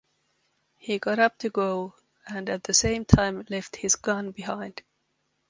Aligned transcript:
He 0.77 0.97
got 0.97 1.19
up 1.19 1.37
to 1.37 1.51
go 1.51 1.93
and 2.25 2.49
at 2.49 2.63
the 2.63 2.73
same 2.73 3.05
time 3.05 3.45
left 3.51 3.75
his 3.75 3.95
gun 3.95 4.31
behind. 4.31 4.81